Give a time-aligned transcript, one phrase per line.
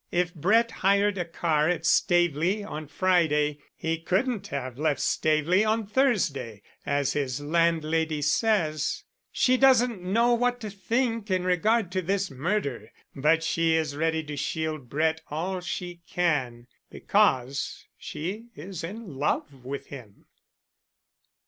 [0.11, 5.85] If Brett hired a car at Staveley on Friday he couldn't have left Staveley on
[5.85, 9.03] Thursday, as his landlady says.
[9.31, 14.23] She doesn't know what to think in regard to this murder, but she is ready
[14.23, 20.25] to shield Brett all she can because she is in love with him."